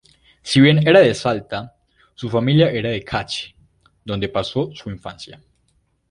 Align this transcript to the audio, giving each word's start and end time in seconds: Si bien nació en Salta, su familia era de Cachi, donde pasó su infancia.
Si 0.41 0.59
bien 0.59 0.77
nació 0.77 0.97
en 0.99 1.13
Salta, 1.13 1.75
su 2.15 2.27
familia 2.27 2.71
era 2.71 2.89
de 2.89 3.03
Cachi, 3.03 3.53
donde 4.03 4.29
pasó 4.29 4.71
su 4.73 4.89
infancia. 4.89 5.39